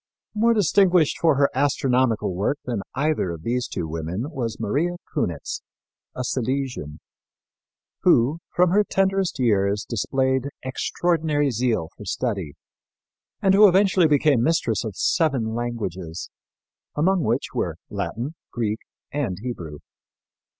More 0.33 0.55
distinguished 0.55 1.19
for 1.21 1.35
her 1.35 1.51
astronomical 1.53 2.33
work 2.33 2.57
than 2.65 2.81
either 2.95 3.29
of 3.29 3.43
these 3.43 3.67
two 3.67 3.87
women 3.87 4.31
was 4.31 4.59
Maria 4.59 4.95
Cunitz, 5.13 5.61
a 6.15 6.23
Silesian, 6.23 6.99
who, 7.99 8.39
from 8.55 8.71
her 8.71 8.83
tenderest 8.83 9.37
years, 9.37 9.85
displayed 9.87 10.45
extraordinary 10.65 11.51
zeal 11.51 11.89
for 11.95 12.05
study 12.05 12.53
and 13.43 13.53
who 13.53 13.67
eventually 13.69 14.07
became 14.07 14.41
mistress 14.41 14.83
of 14.83 14.95
seven 14.95 15.53
languages, 15.53 16.31
among 16.95 17.21
which 17.21 17.53
were 17.53 17.75
Latin, 17.91 18.33
Greek 18.51 18.79
and 19.13 19.37
Hebrew. 19.39 19.77